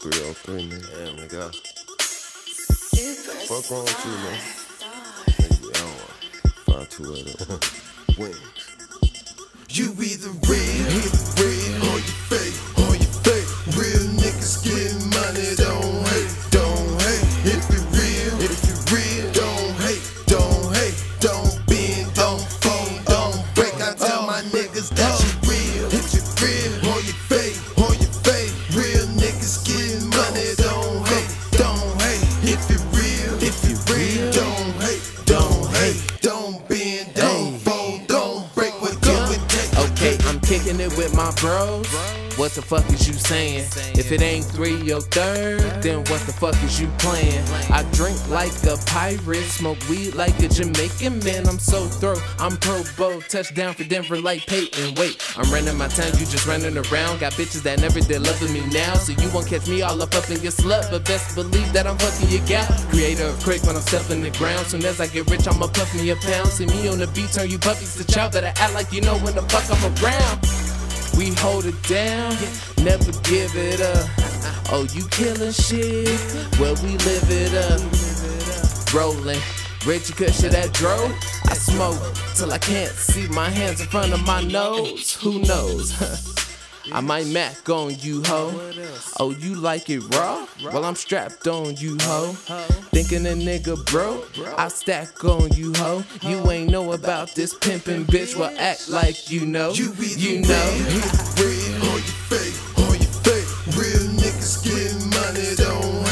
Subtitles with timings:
[0.00, 0.88] 303, nigga.
[0.96, 1.52] Damn, nigga.
[3.46, 4.40] Fuck wrong with you, man?
[5.36, 5.96] Nigga, I don't
[6.66, 8.16] want 5280.
[8.22, 8.64] Wings.
[9.68, 11.04] You either real,
[11.36, 12.14] real, or you
[41.40, 41.86] bros.
[42.36, 43.66] What the fuck is you saying?
[43.98, 47.44] If it ain't three or third, then what the fuck is you playing?
[47.70, 51.48] I drink like a pirate, smoke weed like a Jamaican man.
[51.48, 54.94] I'm so throw, I'm pro bowl, touchdown for Denver like Peyton.
[54.94, 57.20] Wait, I'm running my time, you just running around.
[57.20, 60.14] Got bitches that never did loving me now, so you won't catch me all up
[60.14, 60.90] up in your slut.
[60.90, 62.66] But best believe that I'm fucking your gal.
[62.88, 64.66] Creator of quick when I'm stepping the ground.
[64.66, 66.48] Soon as I get rich, I'ma puff me a pound.
[66.48, 68.30] See me on the beat, turn you puppies to chow.
[68.30, 70.59] Better act like you know when the fuck I'm around.
[71.20, 72.32] We hold it down,
[72.82, 74.08] never give it up.
[74.72, 76.08] Oh, you killing shit?
[76.58, 78.94] Well, we live it up.
[78.94, 79.38] Rolling,
[80.16, 81.12] Kush of that dro.
[81.44, 82.00] I smoke
[82.36, 85.14] till I can't see my hands in front of my nose.
[85.16, 85.92] Who knows?
[86.92, 88.72] I might mac on you, ho.
[89.18, 90.46] Oh, you like it raw?
[90.64, 92.32] Well, I'm strapped on you, ho.
[92.92, 94.28] Thinking a nigga broke?
[94.58, 96.02] I stack on you, ho.
[96.22, 98.36] You ain't know about this pimpin' bitch.
[98.36, 99.70] Well, act like you know.
[99.72, 100.70] You You know.
[101.38, 103.76] real, real, or you fake, or you fake.
[103.76, 106.09] Real niggas getting money, don't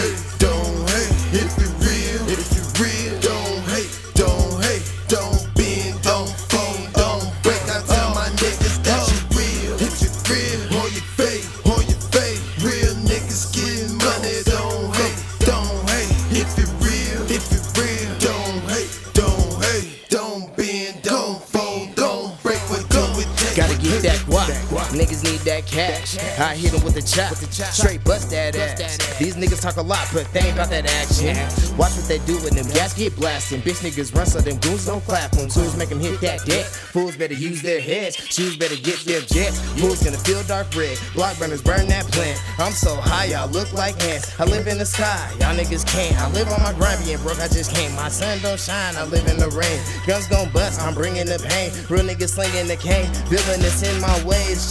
[24.91, 26.17] Niggas need that cash.
[26.39, 27.35] I hit 'em with the chop.
[27.73, 28.99] Straight bust that ass.
[29.19, 31.37] These niggas talk a lot, but they ain't about that action.
[31.77, 33.63] Watch what they do when them gas get blasting.
[33.63, 35.35] Bitch niggas run so them goons don't clap.
[35.37, 36.65] When tools make them hit that deck.
[36.67, 38.17] Fools better use their heads.
[38.17, 39.61] Shoes better get their jets.
[39.79, 40.99] Fools gonna feel dark red.
[41.15, 42.41] Block runners burn that plant.
[42.59, 44.33] I'm so high, y'all look like ants.
[44.39, 46.17] I live in the sky, y'all niggas can't.
[46.21, 47.95] I live on my grind, being broke, I just can't.
[47.95, 49.81] My sun don't shine, I live in the rain.
[50.07, 51.71] Guns gon' bust, I'm bringing the pain.
[51.89, 53.11] Real niggas slinging the cane.
[53.29, 54.17] Villainous in my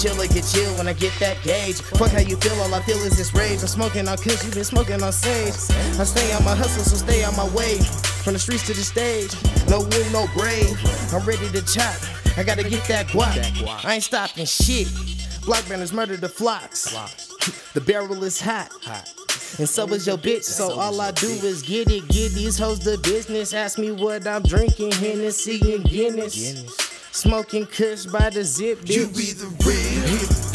[0.07, 1.81] Chiller get chill when I get that gauge.
[1.81, 3.59] Fuck how you feel, all I feel is this rage.
[3.59, 5.53] I'm smoking on kush, you been smoking on sage.
[5.99, 7.77] I stay on my hustle, so stay on my way.
[8.23, 9.35] From the streets to the stage,
[9.67, 10.79] no wound, no grave.
[11.13, 11.93] I'm ready to chop.
[12.37, 13.83] I gotta get that guap.
[13.83, 14.87] I ain't stopping shit.
[15.43, 16.95] Block banners murder the flocks.
[17.73, 18.71] The barrel is hot.
[19.59, 22.79] And so is your bitch, so all I do is get it, get these hoes
[22.79, 23.53] the business.
[23.53, 26.86] Ask me what I'm drinking, Hennessy and Guinness.
[27.17, 29.29] Smoking Kush by the zip, You bitch.
[29.29, 30.46] either real, real,